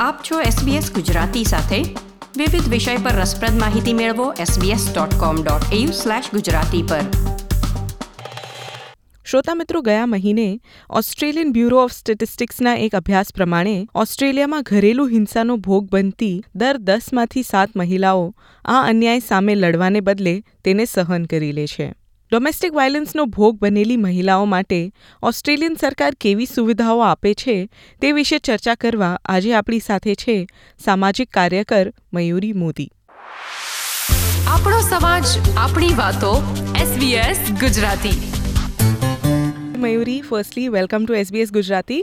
[0.00, 1.96] આપ છો SBS ગુજરાતી સાથે.
[2.36, 7.00] વિવિધ વિષય પર રસપ્રદ માહિતી મેળવો sbs.com.au/gujarati પર.
[9.30, 15.90] શ્રોતા મિત્રો, ગયા મહિને ઓસ્ટ્રેલિયન બ્યુરો ઓફ સ્ટેટિસ્ટિક્સના એક અભ્યાસ પ્રમાણે ઓસ્ટ્રેલિયામાં ઘરેલુ હિંસાનો ભોગ
[15.90, 18.34] બનતી દર દસમાંથી સાત મહિલાઓ
[18.64, 22.07] આ અન્યાય સામે લડવાને બદલે તેને સહન કરી લે છે.
[22.32, 24.92] ડોમેસ્ટિક વાયલન્સનો ભોગ બનેલી મહિલાઓ માટે
[25.22, 27.68] ઓસ્ટ્રેલિયન સરકાર કેવી સુવિધાઓ આપે છે
[28.00, 30.46] તે વિશે ચર્ચા કરવા આજે આપણી સાથે છે
[30.84, 32.90] સામાજિક કાર્યકર મયુરી મોદી.
[34.46, 35.24] આપણો સમાજ
[35.56, 36.42] આપણી વાતો
[36.74, 38.20] SBS Gujarati.
[39.78, 42.02] Mayuri firstly welcome to SBS Gujarati.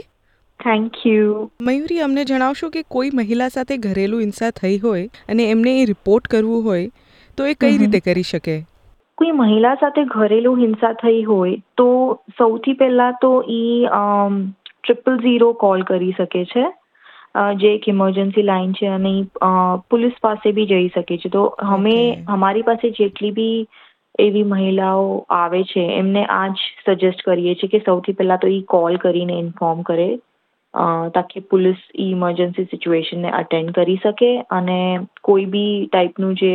[0.64, 5.82] Thank you Mayuri અમને જણાવશો કે કોઈ મહિલા સાથે ઘરેલું હિંસા થઈ હોય અને એમને
[5.82, 6.90] એ રિપોર્ટ કરવું હોય
[7.36, 8.75] તો એ કઈ રીતે કરી શકે?
[9.18, 11.86] કોઈ મહિલા સાથે ઘરેલું હિંસા થઈ હોય તો
[12.38, 16.66] સૌથી પહેલા તો એ ટ્રિપલ ઝીરો કોલ કરી શકે છે.
[17.56, 19.24] જે એક ઇમરજન્સી લાઇન છે અને ઈ
[19.90, 21.28] પોલીસ પાસે બી જઈ શકે છે.
[21.30, 21.96] તો અમે
[22.28, 23.58] અમારી પાસે જેટલી બી
[24.18, 28.62] એવી મહિલાઓ આવે છે એમને આ જ સજેસ્ટ કરીએ છીએ કે સૌથી પહેલા તો એ
[28.68, 30.08] કોલ કરીને ઇન્ફોર્મ કરે
[31.14, 34.78] તાકી પોલીસ ઇમરજન્સી સિચ્યુએશનને અટેન્ડ કરી શકે અને
[35.22, 36.52] કોઈ બી ટાઈપનું જે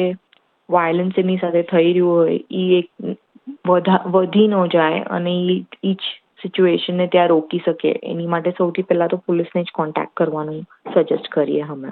[0.72, 3.18] વાયલન્સ એમની સાથે થઈ રહ્યું હોય એ એક
[3.68, 7.92] વધા વધી ન જાય અને ઈચ ઈ જ સિચ્યુએશનને ત્યાં રોકી શકે.
[8.04, 10.64] એની માટે સૌથી પહેલા તો પોલીસને જ કોન્ટેક્ટ કરવાનું
[10.94, 11.92] સજેસ્ટ કરીએ અમે.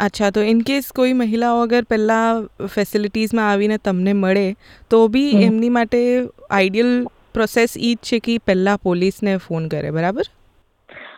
[0.00, 4.44] અચ્છા તો ઇન કેસ કોઈ મહિલાઓ અગર પહેલાં ફેસિલિટીઝમાં આવીને તમને મળે
[4.90, 6.02] તો બી એમની માટે
[6.50, 6.92] આઈડિયલ
[7.34, 10.30] પ્રોસેસ એ જ છે કે પહેલાં પોલીસને ફોન કરે બરાબર?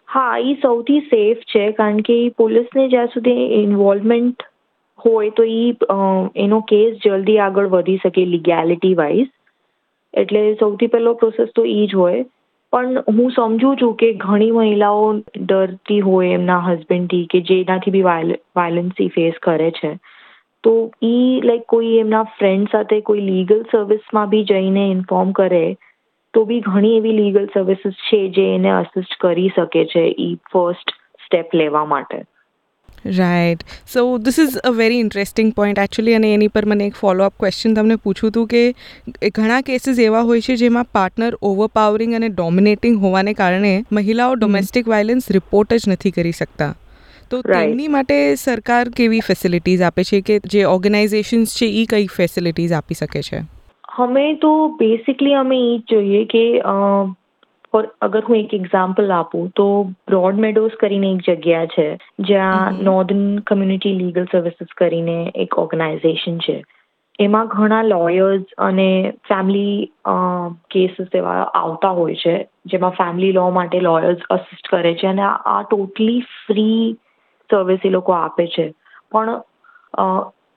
[0.06, 4.42] હા એ સૌથી સેફ છે કારણ કે પોલીસને જ્યાં સુધી ઇન્વોલ્વમેન્ટ
[5.06, 5.62] હોય તો એ
[6.44, 9.28] એનો કેસ જલ્દી આગળ વધી શકે લીગેલિટી વાઇઝ
[10.14, 12.24] એટલે સૌથી પહેલો પ્રોસેસ તો એ જ હોય.
[12.72, 19.00] પણ હું સમજુ છું કે ઘણી મહિલાઓ ડરતી હોય એમના હસબન્ડથી કે જેનાથી બી વાયલન્સ
[19.14, 19.92] ફેસ કરે છે.
[20.64, 20.72] તો
[21.02, 25.76] ઈ લાઈક કોઈ એમના ફ્રેન્ડ સાથે કોઈ લીગલ સર્વિસમાં બી જઈને ઇન્ફોર્મ કરે,
[26.34, 30.94] તો બી ઘણી એવી લીગલ સર્વિસીસ છે જે એને અસિસ્ટ કરી શકે છે ઈ ફર્સ્ટ
[31.26, 32.22] સ્ટેપ લેવા માટે.
[33.06, 33.58] Right
[33.94, 37.74] so this is a very interesting point actually અને એની પર મને એક ફોલોઅપ ક્વેશ્ચન
[37.74, 38.74] તમને પૂછ્યું હતું કે
[39.34, 45.22] ઘણા કેસીસ એવા હોય છે જેમાં પાર્ટનર ઓવરપાવરિંગ અને ડોમિનેટિંગ હોવાને કારણે મહિલાઓ ડોમેસ્ટિક વાયલન્સ
[45.30, 46.74] રિપોર્ટ જ નથી કરી શકતા.
[47.30, 47.42] તો.
[47.42, 52.94] તેમની માટે સરકાર કેવી ફેસિલિટીઝ આપે છે કે જે ઓર્ગેનાઇઝેશન્સ છે એ કઈ ફેસિલિટીઝ આપી
[52.94, 53.42] શકે છે?
[53.98, 56.60] અમે તો બેસિકલી અમે એ જ જોઈએ કે
[57.74, 59.66] અ, અગર હું એક એક્ઝામ્પલ આપું તો
[60.08, 61.86] બ્રોડ મેડોઝ કરીને એક જગ્યા છે
[62.18, 66.56] જ્યાં નોર્ધન કમ્યુનિટી લીગલ સર્વિસીસ કરીને એક ઓર્ગેનાઇઝેશન છે
[67.18, 68.88] એમાં ઘણા લોયર્સ અને
[69.28, 69.78] ફેમિલી
[70.70, 72.34] કેસીસ એવા આવતા હોય છે
[72.66, 76.84] જેમાં ફેમિલી લો માટે લોયર્સ અસિસ્ટ કરે છે અને આ આ ટોટલી ફ્રી
[77.50, 78.68] સર્વિસ એ લોકો આપે છે
[79.10, 79.40] પણ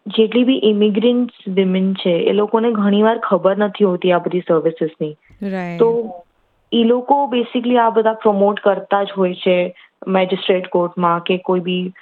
[0.05, 5.13] જેટલી બી ઇમિગ્રન્ટ વિમેન છે એ લોકોને ઘણીવાર ખબર નથી હોતી આ બધી સર્વિસીસની
[5.77, 5.89] તો
[6.71, 9.57] એ લોકો બેસિકલી આ બધા પ્રમોટ કરતા જ હોય છે
[10.07, 11.93] મેજિસ્ટ્રેટ કોર્ટમાં કે કોઈ બી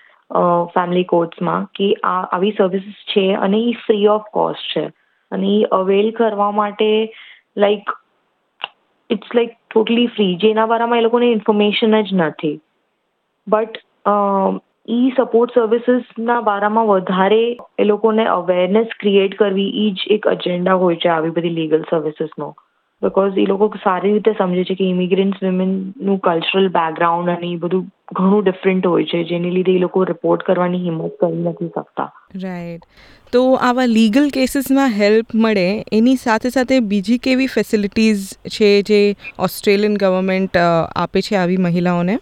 [0.76, 4.86] ફેમિલી કોર્ટ્સમાં કે આ, આવી સર્વિસીસ છે અને એ ફ્રી ઓફ કોસ્ટ છે.
[5.32, 6.90] અને એ અવેલ કરવા માટે
[7.58, 7.96] like
[9.10, 12.60] it's like totally free જેના બારામાં એ લોકોને ઇન્ફોર્મેશન જ નથી.
[13.48, 13.78] બટ
[14.88, 17.44] એ સપોર્ટ સર્વિસીસના બારામાં વધારે
[17.80, 22.50] એ લોકોને અવેરનેસ ક્રિએટ કરવી એ જ એક એજન્ડા હોય છે આવી બધી લીગલ સર્વિસીસનો
[23.04, 27.88] બિકોઝ એ લોકો સારી રીતે સમજે છે કે ઇમિગ્રન્ટ્સ વિમેનનું કલ્ચરલ બેકગ્રાઉન્ડ અને એ બધું
[28.14, 32.12] ઘણું ડિફરન્ટ હોય છે જેને લીધે એ લોકો રિપોર્ટ કરવાની હિંમત કરી નથી શકતા.
[32.44, 32.82] રાઈટ
[33.34, 39.02] તો આવા લીગલ કેસીસમાં હેલ્પ મળે એની સાથે સાથે બીજી કેવી ફેસિલિટીઝ છે જે
[39.40, 40.58] ઓસ્ટ્રેલિયન ગવર્મેન્ટ
[40.96, 42.18] આપે છે આવી મહિલાઓને?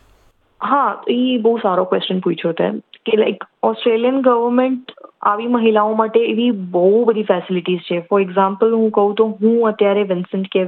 [0.61, 2.69] હા એ બહુ સારો ક્વેશ્ચન પૂછ્યો તે
[3.05, 4.91] કે લાઈક ઓસ્ટ્રેલિયન ગવર્મેન્ટ
[5.21, 7.99] આવી મહિલાઓ માટે એવી બહુ બધી ફેસિલિટીઝ છે.
[7.99, 10.63] ફોર એક્ઝામ્પલ હું કહું તો હું અત્યારે વિન્સન્ટ કે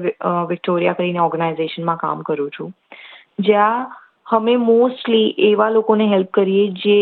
[0.50, 2.74] વિક્ટોરિયા કરીને ઓર્ગેનાઇઝેશનમાં કામ કરું છું.
[3.40, 3.92] જ્યાં
[4.32, 7.00] અમે મોસ્ટલી એવા લોકોને હેલ્પ કરીએ જે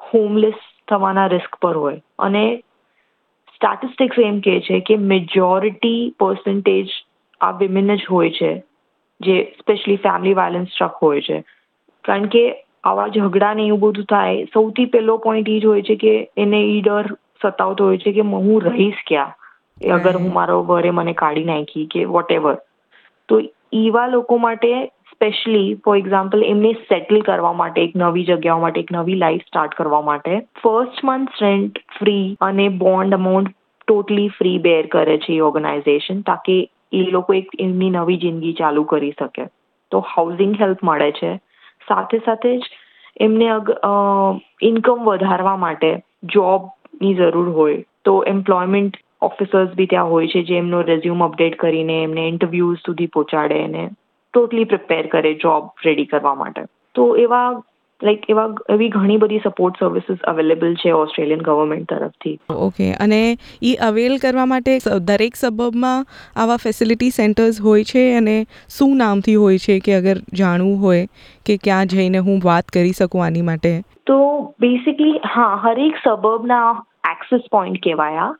[0.00, 0.58] હોમલેસ
[0.88, 2.02] થવાના રિસ્ક પર હોય.
[2.18, 2.44] અને
[3.54, 6.98] સ્ટેટિસ્ટિક્સ એમ કહે છે કે મેજોરિટી પર્સન્ટેજ
[7.40, 8.52] આ વિમેન જ હોય છે.
[9.20, 11.40] જે સ્પેશિયલી ફેમિલી વાયલન્સ સ્ટ્રક હોય છે.
[12.04, 12.44] કારણ કે
[12.84, 14.44] આવા ઝઘડા ને એવું બધું થાય.
[14.44, 17.06] સૌથી પહેલો પોઈન્ટ એ જ હોય છે કે એને એ ડર
[17.42, 19.32] સતાવતો હોય છે કે હું રહીશ ક્યાં?
[19.82, 22.56] એ અગર હું મારો વરે મને કાઢી નાખી કે વોટ એવર
[23.28, 23.40] તો
[23.72, 28.92] એવા લોકો માટે સ્પેશિયલી ફોર એક્ઝામ્પલ એમને સેટલ કરવા માટે એક નવી જગ્યાઓ માટે એક
[28.92, 33.54] નવી લાઈફ સ્ટાર્ટ કરવા માટે ફર્સ્ટ મંથ રેન્ટ ફ્રી અને bond amount
[33.88, 36.60] totally free bear કરે છે એ ઓર્ગેનાઇઝેશન તાકી
[36.92, 39.46] એ લોકો એક એમની નવી જિંદગી ચાલુ કરી શકે.
[39.90, 41.32] તો હાઉસિંગ હેલ્પ મળે છે.
[41.88, 42.62] સાથે સાથે જ
[43.20, 43.48] એમને
[44.62, 45.90] ઇન્કમ વધારવા માટે
[46.34, 47.80] જોબની જરૂર હોય.
[48.04, 53.06] તો એમ્પ્લોયમેન્ટ ઓફિસર્સ બી ત્યાં હોય છે જે એમનો રેઝ્યુમ અપડેટ કરીને એમને ઇન્ટરવ્યૂઝ સુધી
[53.06, 53.84] પહોંચાડે અને
[54.34, 56.62] ટોટલી પ્રિપેર કરે જોબ રેડી કરવા માટે.
[56.94, 57.46] તો એવા
[58.02, 62.38] લાઈક એવા એવી ઘણી બધી સપોર્ટ સર્વિસીસ અવેલેબલ છે ઓસ્ટ્રેલિયન ગવર્મેન્ટ તરફથી.
[62.50, 63.20] ઓકે અને
[63.62, 66.06] એ અવેલ કરવા માટે દરેક સબબમાં
[66.36, 68.36] આવા ફેસિલિટી સેન્ટર્સ હોય છે અને
[68.68, 71.06] શું નામથી હોય છે કે અગર જાણવું હોય
[71.46, 73.72] કે ક્યાં જઈને હું વાત કરી શકું આની માટે?
[74.06, 74.18] તો
[74.60, 78.34] બેસિકલી હા હરેક સબર્બના એક્સેસ પોઈન્ટ કહેવાયા.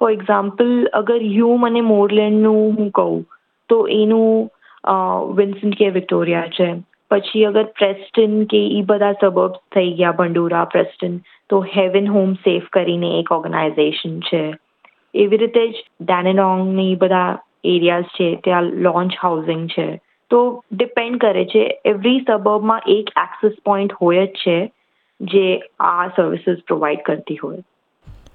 [0.00, 3.20] ફોર એક્ઝામ્પલ અગર હ્યુમ અને મોરલેન્ડનું હું કહું
[3.68, 4.50] તો એનું
[5.36, 6.68] વિન્સન્ટ કે વિક્ટોરિયા છે.
[7.10, 12.68] પછી અગર પ્રેસ્ટન કે એ બધા સબર્બ્સ થઈ ગયા ભંડોરા પ્રેસ્ટન તો હેવન હોમ સેફ
[12.72, 14.54] કરીને એક ઓર્ગેનાઇઝેશન છે.
[15.14, 20.00] એવી રીતે જ ડેનેડોંગ ને એ બધા એરિયાઝ છે, ત્યાં લોન્ચ હાઉસિંગ છે.
[20.30, 24.72] તો ડિપેન્ડ કરે છે એવરી સબર્બમાં એક એક્સેસ પોઈન્ટ હોય જ છે,
[25.20, 27.58] જે આ સર્વિસીસ પ્રોવાઈડ કરતી હોય.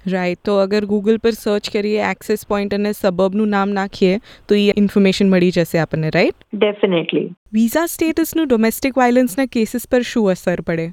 [0.06, 4.64] રાઈટ તો અગર ગૂગલ પર સર્ચ કરીએ એક્સેસ પોઈન્ટ અને સબબનું નામ નાખીએ તો એ
[4.76, 10.86] ઇન્ફોર્મેશન મળી જશે આપણને રાઈટ ડેફિનેટલી વિઝા સ્ટેટસનું ડોમેસ્ટિક વાયલન્સના કેસીસ પર શું અસર પડે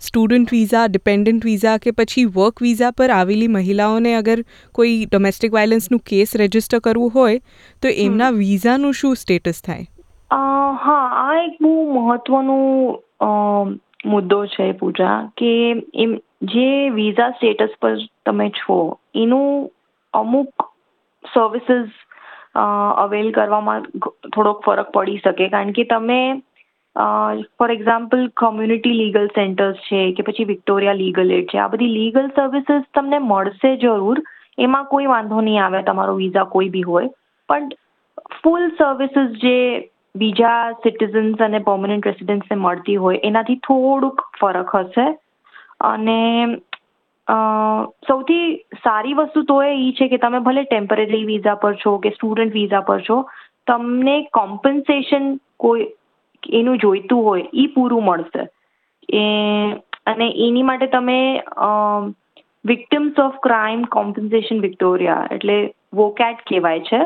[0.00, 4.42] સ્ટુડન્ટ વિઝા ડિપેન્ડન્ટ વિઝા કે પછી વર્ક વિઝા પર આવેલી મહિલાઓને અગર
[4.74, 7.40] કોઈ ડોમેસ્ટિક વાયલન્સનું કેસ રજિસ્ટર કરવું હોય
[7.82, 9.86] તો એમના વિઝાનું શું સ્ટેટસ થાય
[10.80, 13.76] હા આ એક બહુ મહત્વનું
[14.06, 15.52] મુદ્દો છે પૂજા કે
[15.94, 17.96] એમ જે વિઝા સ્ટેટસ પર
[18.26, 18.76] તમે છો,
[19.14, 19.70] એનું
[20.14, 20.68] અમુક
[21.24, 21.88] સર્વિસીસ
[23.04, 23.88] અવેલ કરવામાં
[24.34, 25.48] થોડોક ફરક પડી શકે.
[25.48, 26.20] કારણ કે તમે
[27.58, 32.32] for example community legal centres છે કે પછી વિક્ટોરિયા લીગલ એડ છે, આ બધી લીગલ
[32.36, 34.18] સર્વિસીસ તમને મળશે જરૂર.
[34.58, 37.14] એમાં કોઈ વાંધો નહીં આવે, તમારો વિઝા કોઈ બી હોય.
[37.48, 37.68] પણ
[38.42, 39.56] ફૂલ સર્વિસીસ જે
[40.14, 45.06] બીજા સિટીઝન્સ અને પર્મનન્ટ રેસિડન્ટ્સને મળતી હોય, એનાથી થોડુંક ફરક હશે.
[45.80, 46.20] અને
[48.08, 48.46] સૌથી
[48.84, 52.52] સારી વસ્તુ તો એ ઈ છે કે તમે ભલે ટેમ્પરરી વિઝા પર છો કે સ્ટુડન્ટ
[52.52, 53.18] વિઝા પર છો
[53.66, 55.26] તમને કોમ્પન્સેશન
[55.60, 55.88] કોઈ
[56.42, 58.48] એનું જોઈતું હોય એ પૂરું મળશે.
[59.12, 59.22] એ
[60.06, 61.18] અને એની માટે તમે
[62.64, 65.56] victims of crime compensation Victoria એટલે
[65.94, 67.00] વોકેટ કહેવાય છે.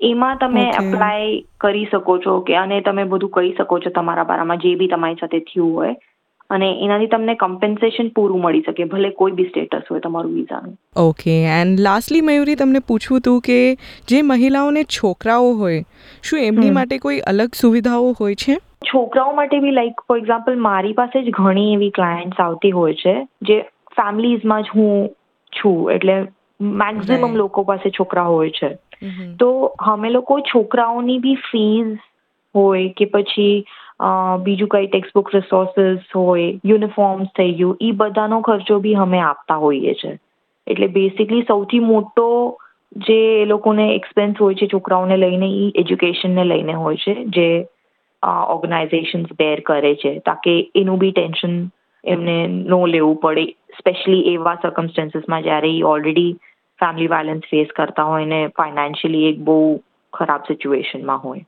[0.00, 4.62] એમાં તમે એપ્લાય કરી શકો છો કે અને તમે બધું કહી શકો છો તમારા બારામાં
[4.64, 5.94] જે બી તમારી સાથે થયું હોય.
[6.52, 11.30] અને એનાથી તમને કમ્પેન્સેશન પૂરું મળી શકે ભલે કોઈ બી સ્ટેટસ હોય તમારું વિઝાનું ઓકે
[11.60, 13.58] એન્ડ લાસ્ટલી મયુરી તમને પૂછવું હતું કે
[14.08, 15.84] જે મહિલાઓને છોકરાઓ હોય
[16.22, 18.58] શું એમની માટે કોઈ અલગ સુવિધાઓ હોય છે?
[18.84, 23.16] છોકરાઓ માટે બી લાઈક ફોર એક્ઝામ્પલ મારી પાસે જ ઘણી એવી ક્લાયન્ટ્સ આવતી હોય છે
[23.42, 23.60] જે
[23.96, 25.08] ફેમિલીઝમાં જ હું
[25.52, 26.16] છું એટલે
[26.60, 28.74] મેક્ઝિમમ લોકો પાસે છોકરા હોય છે.
[29.40, 31.98] તો અમે લોકો છોકરાઓની બી ફીઝ
[32.56, 33.64] હોય કે પછી
[34.46, 39.58] બીજું કઈ ટેક્સ્ટ બુક રિસોર્સિસ હોય યુનિફોર્મ્સ થઈ ગયું એ બધાનો ખર્ચો બી અમે આપતા
[39.64, 40.12] હોઈએ છે.
[40.66, 42.26] એટલે બેસિકલી સૌથી મોટો
[43.08, 47.46] જે એ લોકોને એક્સપેન્સ હોય છે છોકરાઓને લઈને એ એજ્યુકેશનને લઈને હોય છે, જે
[48.22, 51.54] ઓર્ગેનાઇઝેશન્સ બેર કરે છે, તાકે એનું બી ટેન્શન
[52.04, 52.36] એમને
[52.72, 53.46] નો લેવું પડે
[53.78, 56.32] સ્પેશિયલી એવા સર્કમસ્ટન્સીસમાં જ્યારે એ ઓલરેડી
[56.80, 59.58] ફેમિલી વાયલન્સ ફેસ કરતા હોય ને ફાઇનાન્શિયલી એક બહુ
[60.12, 61.44] ખરાબ સિચ્યુએશનમાં હોય.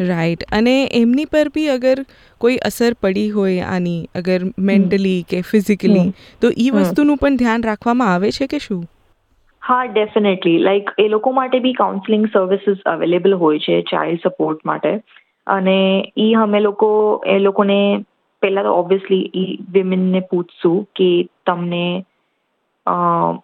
[0.00, 1.96] રાઈટ અને એમની પર બી અગર
[2.38, 8.14] કોઈ અસર પડી હોય આની અગર મેન્ટલી કે ફિઝિકલી તો એ વસ્તુનું પણ ધ્યાન રાખવામાં
[8.14, 8.84] આવે છે કે શું?
[9.64, 15.00] હા ડેફિનેટલી લાઈક એ લોકો માટે બી કાઉન્સેલિંગ સર્વિસીસ અવેલેબલ હોય છે ચાઇલ્ડ સપોર્ટ માટે.
[15.46, 18.04] અને એ અમે લોકો એ લોકોને
[18.42, 22.04] પહેલાં તો ઓબ્વિયસલી એ વિમેનને પૂછશું કે તમને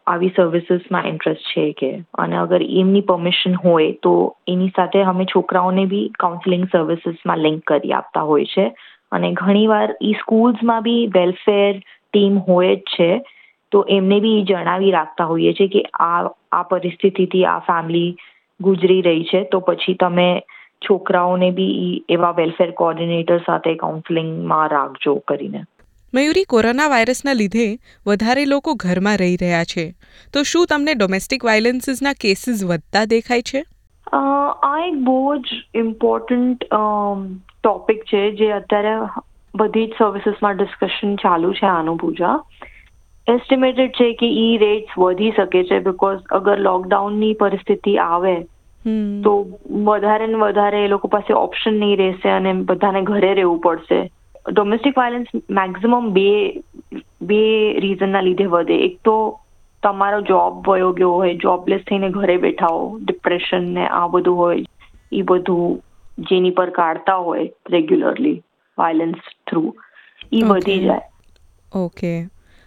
[0.06, 5.84] આવી સર્વિસીસમાં ઇન્ટરેસ્ટ છે કે, અને અગર એમની પરમિશન હોય તો એની સાથે અમે છોકરાઓને
[5.84, 8.74] બી કાઉન્સેલિંગ સર્વિસીસમાં લિંક કરી આપતા હોય છે.
[9.12, 11.82] અને ઘણીવાર એ સ્કૂલ્સમાં બી વેલફેર
[12.12, 13.20] ટીમ હોય જ છે.
[13.72, 18.16] તો એમને બી જણાવી રાખતા હોઈએ છીએ કે આ આ પરિસ્થિતિથી આ ફેમિલી
[18.60, 19.44] ગુજરી રહી છે.
[19.44, 20.42] તો પછી તમે
[20.90, 25.64] છોકરાઓને બી એવા વેલફેર કોઓર્ડિનેટર સાથે કાઉન્સેલિંગમાં રાખજો કરીને.
[26.14, 29.94] મયુરી કોરોના વાયરસના લીધે વધારે લોકો ઘરમાં રહી રહ્યા છે.
[30.32, 33.64] તો શું તમને ડોમેસ્ટિક વાયલન્સીસના કેસીસ વધતા દેખાય છે?
[34.12, 35.44] આ એક બહુ જ
[35.74, 36.64] ઇમ્પોર્ટન્ટ
[37.64, 38.94] ટોપિક છે જે અત્યારે
[39.54, 42.40] બધી જ સર્વિસીસમાં ડિસ્કશન ચાલુ છે આનું પૂજા
[43.28, 48.42] એસ્ટિમેટેડ છે કે ઈ રેટ્સ વધી શકે છે બીકોઝ અગર લોકડાઉનની પરિસ્થિતિ આવે.
[49.24, 54.10] તો વધારે ને વધારે એ લોકો પાસે ઓપ્શન નહીં રહેશે અને બધાને ઘરે રહેવું પડશે.
[54.46, 56.28] ડોમેસ્ટિક વાયલન્સ મેક્ઝિમમ બે
[57.22, 57.40] બે
[57.78, 58.76] રીઝનના લીધે વધે.
[58.84, 59.16] એક તો
[59.82, 64.64] તમારો જોબ વયો ગયો હોય જોબલેસ થઈને ઘરે બેઠા હો ડિપ્રેશન ને આ બધું હોય
[65.12, 65.80] એ બધું
[66.30, 68.36] જેની પર કાઢતા હોય રેગ્યુલરલી
[68.78, 69.64] વાયલન્સ થ્રુ
[70.32, 70.48] એ Okay.
[70.50, 71.02] વધી જાય.
[71.72, 72.12] ઓકે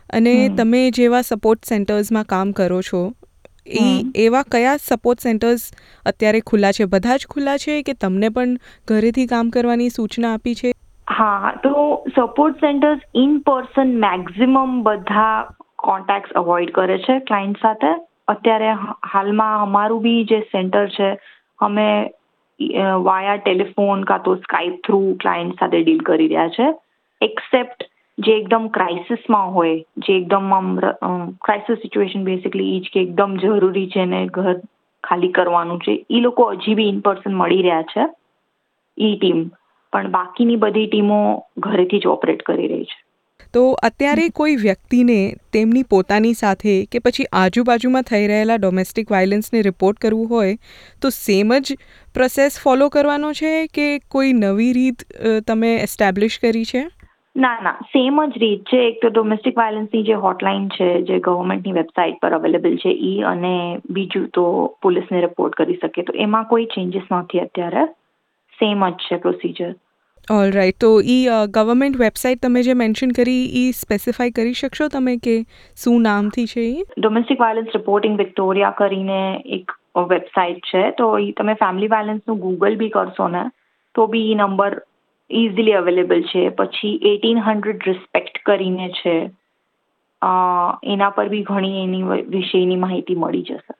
[0.09, 3.01] અને તમે જેવા સપોર્ટ સેન્ટર્સમાં કામ કરો છો
[3.77, 5.63] એ એવા કયા સપોર્ટ સેન્ટર્સ
[6.05, 6.85] અત્યારે ખુલ્લા છે?
[6.85, 8.57] બધા જ ખુલ્લા છે કે તમને પણ
[8.87, 10.71] ઘરેથી કામ કરવાની સૂચના આપી છે?
[11.07, 11.71] હા, તો
[12.15, 15.47] support centres in person maximum બધા
[15.83, 17.91] કોન્ટેક્ટ અવોઇડ કરે છે ક્લાયન્ટ સાથે.
[18.27, 18.71] અત્યારે
[19.11, 21.09] હાલમાં અમારું બી જે સેન્ટર છે,
[21.59, 21.89] અમે
[23.07, 26.67] વાયા ટેલિફોન કાં તો સ્કાઇપ થ્રુ ક્લાયન્ટ સાથે ડીલ કરી રહ્યા છે.
[27.21, 27.85] એક્સેપ્ટ
[28.17, 30.67] જે એકદમ ક્રાઇસિસમાં હોય, જે એકદમ આમ
[31.45, 34.57] ક્રાઇસિસ સિચ્યુએશન બેસિકલી એ જ કે એકદમ જરૂરી છે ને ઘર
[35.03, 35.95] ખાલી કરવાનું છે.
[36.09, 38.05] એ લોકો હજી બી ઇન પર્સન મળી રહ્યા છે,
[38.97, 39.41] ઈ ટીમ
[39.93, 41.19] પણ બાકીની બધી ટીમો
[41.57, 43.03] ઘરેથી જ ઓપરેટ કરી રહી છે.
[43.53, 45.19] તો અત્યારે કોઈ વ્યક્તિને
[45.53, 50.57] તેમની પોતાની સાથે કે પછી આજુબાજુમાં થઈ રહેલા ડોમેસ્ટિક વાયલન્સને રિપોર્ટ કરવું હોય
[51.01, 51.77] તો સેમ જ
[52.15, 55.05] પ્રોસેસ ફોલો કરવાનો છે કે કોઈ નવી રીત
[55.47, 56.83] તમે એસ્ટેબ્લિશ કરી છે?
[57.35, 58.81] ના ના સેમ જ રીત છે.
[58.87, 63.53] એક તો ડોમેસ્ટિક વાયલન્સની જે હોટલાઇન છે જે ગવર્મેન્ટની વેબસાઇટ પર અવેલેબલ છે ઈ અને
[63.89, 64.45] બીજું તો
[64.81, 66.03] પોલીસને રિપોર્ટ કરી શકે.
[66.03, 67.85] તો એમાં કોઈ ચેન્જીસ નથી અત્યારે.
[68.59, 69.75] સેમ જ છે પ્રોસિજર
[70.27, 71.17] ઓલ રાઈટ તો એ
[71.51, 75.35] ગવર્મેન્ટ વેબસાઇટ તમે જે મેન્શન કરી એ સ્પેસિફાઈ કરી શકશો તમે કે
[75.75, 79.77] શું નામથી છે એ ડોમેસ્ટિક વાયલન્સ રિપોર્ટિંગ વિક્ટોરિયા કરીને એક
[80.09, 83.43] વેબસાઇટ છે તો એ તમે ફેમિલી વાયલન્સનું ગૂગલ બી કરશો ને
[83.95, 84.77] તો બી એ નંબર
[85.29, 89.17] ઇઝીલી અવેલેબલ છે પછી એટીન હંડ્રેડ રિસ્પેક્ટ કરીને છે
[90.91, 93.76] એના પર બી ઘણી એની વિશેની માહિતી મળી જશે।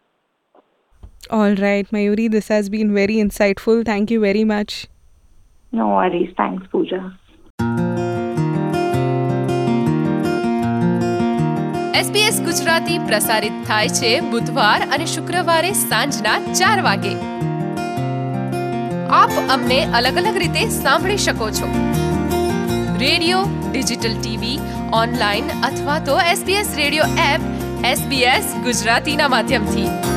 [1.31, 3.83] All right, Mayuri this has been very insightful.
[3.83, 4.71] Thank you very much
[5.73, 6.27] no worries.
[6.27, 7.17] Thanks, Pooja
[11.99, 17.15] SBS Gujarati પ્રસારિત થાય છે બુધવાર અને શુક્રવારે સાંજના ચાર વાગે.
[19.09, 21.67] આપ અમને અલગ અલગ રીતે સાંભળી શકો છો.
[22.99, 23.37] રેડિયો
[23.71, 24.59] ડિજિટલ ટીવી
[24.93, 27.41] ઓનલાઈન અથવા તો SBS રેડિયો એપ
[27.99, 30.16] SBS ગુજરાતીના માધ્યમથી.